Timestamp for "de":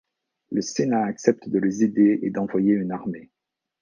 1.47-1.59